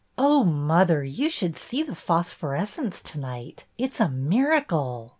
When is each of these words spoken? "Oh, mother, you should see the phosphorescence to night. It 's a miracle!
"Oh, 0.17 0.43
mother, 0.43 1.03
you 1.03 1.29
should 1.29 1.55
see 1.59 1.83
the 1.83 1.93
phosphorescence 1.93 3.01
to 3.01 3.19
night. 3.19 3.67
It 3.77 3.93
's 3.93 3.99
a 3.99 4.09
miracle! 4.09 5.09